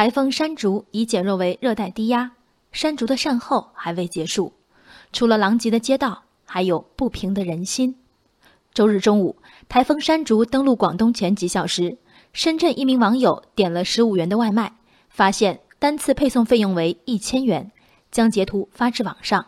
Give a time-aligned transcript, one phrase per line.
[0.00, 2.32] 台风山竹已减弱为热带低压，
[2.72, 4.54] 山竹的善后还未结束。
[5.12, 7.94] 除了狼藉的街道，还有不平的人心。
[8.72, 9.36] 周日中午，
[9.68, 11.98] 台风山竹登陆广东前几小时，
[12.32, 14.72] 深圳一名网友点了十五元的外卖，
[15.10, 17.70] 发现单次配送费用为一千元，
[18.10, 19.44] 将截图发至网上。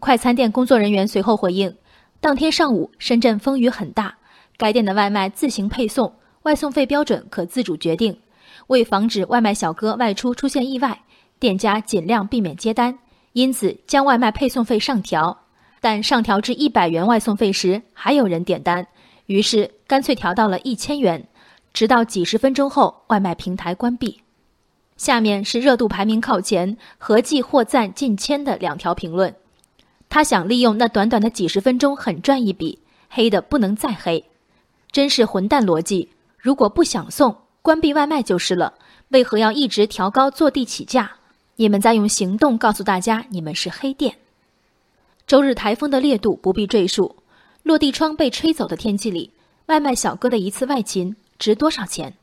[0.00, 1.72] 快餐店工作人员随后回应，
[2.20, 4.18] 当天上午深圳风雨很大，
[4.56, 8.18] 该店的外卖自行配送，外送费标准可自主决定。
[8.66, 11.00] 为防止外卖小哥外出出现意外，
[11.38, 12.98] 店家尽量避免接单，
[13.32, 15.44] 因此将外卖配送费上调。
[15.80, 18.86] 但上调至一百元外送费时，还有人点单，
[19.26, 21.26] 于是干脆调到了一千元。
[21.72, 24.20] 直到几十分钟后，外卖平台关闭。
[24.96, 29.32] 下面是热度排名靠前、合计获赞近千的两条评论。
[30.08, 34.24] 他想利用那短短的几十分钟狠赚一笔，黑的不能再黑，
[34.90, 36.08] 真是混蛋逻辑！
[36.36, 38.74] 如果不想送，关闭外卖就是了，
[39.08, 41.10] 为何要一直调高坐地起价？
[41.56, 44.16] 你们在用行动告诉大家你们是黑店。
[45.26, 47.16] 周日台风的烈度不必赘述，
[47.62, 49.32] 落地窗被吹走的天气里，
[49.66, 52.14] 外卖小哥的一次外勤值多少钱？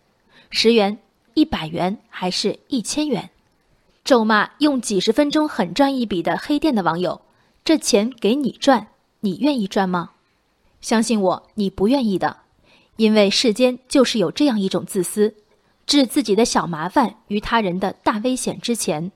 [0.49, 0.97] 十元、
[1.33, 3.29] 一百元还是一千元？
[4.03, 7.21] 咒骂用几十分钟狠赚一笔的黑店的网友，
[7.63, 8.87] 这钱给你赚，
[9.19, 10.11] 你愿意赚吗？
[10.81, 12.37] 相信我，你不愿意的。
[12.97, 15.35] 因为世间就是有这样一种自私，
[15.85, 19.11] 置自己的小麻烦于他人的大危险之前，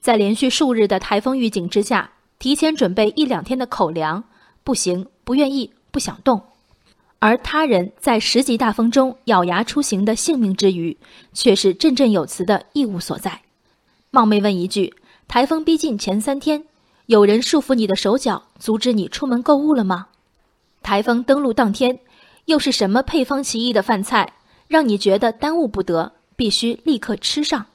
[0.00, 4.22] 在连续数日的台风预警之下，提前准备一两天的口粮
[4.62, 6.38] 不行，不愿意，不想动；
[7.18, 10.96] 而他人在十级大风中咬牙出行的性命之余，
[11.32, 13.40] 却是振振有词的义务所在。
[14.10, 14.94] 冒昧问一句：
[15.26, 16.62] 台风逼近前三天，
[17.06, 20.08] 有人束缚你的手脚，阻止你出门购物了吗？
[20.82, 21.98] 台风登陆当天。
[22.48, 24.32] 又是什么配方奇异的饭菜，
[24.68, 27.66] 让你觉得耽误不得，必须立刻吃上？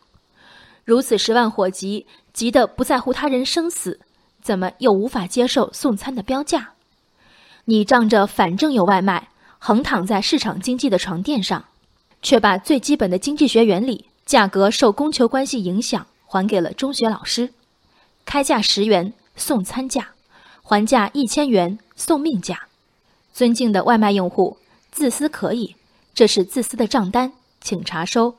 [0.84, 4.00] 如此十万火急，急得不在乎他人生死，
[4.42, 6.72] 怎么又无法接受送餐的标价？
[7.66, 11.66] 你仗着反正有外卖，横躺在市场经济的床垫上，
[12.24, 17.54] 却把最基本的经济学原理——价格受供求关系影响——还给了中学老师。
[18.26, 20.08] 开价十元送餐价，
[20.64, 22.68] 还价一千元送命价。
[23.32, 24.58] 尊敬的外卖用户。
[24.94, 25.76] 自私可以，
[26.14, 28.36] 这是自私的账单，请查收。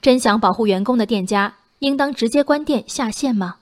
[0.00, 3.56] 真想保护员工的店家，应当直接关店下线吗？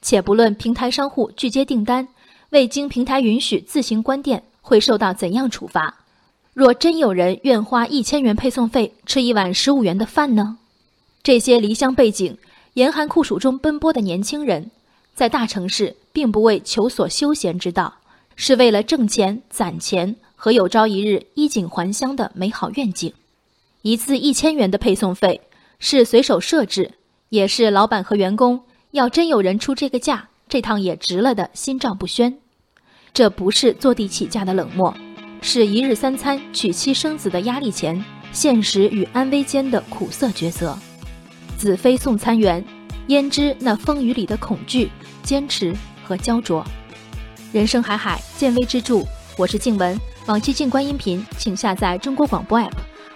[0.00, 2.08] 且不论平台商户拒接订单，
[2.50, 5.98] 未经平台允许自行关店，会受到怎样处罚？
[6.54, 10.56] 若真有人愿花一千元配送费吃一碗十五元的饭呢？
[11.22, 12.36] 这些离乡背井、
[12.72, 14.70] 严寒酷暑中奔波的年轻人，
[15.14, 17.98] 在大城市并不为求索休闲之道，
[18.36, 20.16] 是为了挣钱攒钱。
[20.44, 23.14] 和有朝一日衣锦还乡的美好愿景，
[23.82, 25.40] 一次一千元的配送费
[25.78, 26.94] 是随手设置，
[27.28, 28.60] 也是老板和员工
[28.90, 32.36] 要真有人出这个价，这趟也值了的心照不宣。
[33.14, 34.92] 这不是坐地起价的冷漠，
[35.40, 40.76] 是一日三餐、娶妻生子的压力前，现实与安危间的苦涩抉择。
[41.56, 42.64] 子非送餐员，
[43.06, 44.90] 焉知那风雨里的恐惧、
[45.22, 45.72] 坚持
[46.02, 46.66] 和焦灼？
[47.52, 49.04] 人生海海，见微知著。
[49.38, 49.96] 我是静文。
[50.26, 52.70] 往期静观音频，请下载中国广播 APP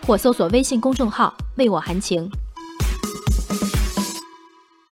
[0.05, 2.28] 或搜索微信公众号“为我含情”。